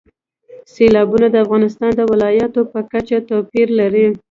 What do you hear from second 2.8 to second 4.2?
کچه توپیر لري.